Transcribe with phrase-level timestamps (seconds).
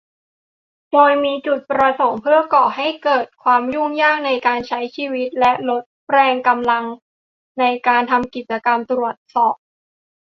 [0.91, 6.85] โดยมีจุดประสงค์เพื่อก่อให้เกิดความยุ่งยากในการใช้ชีวิต และลดแรงกำลัง
[7.59, 9.55] ในการทำกิจกรรมตรวจสอบ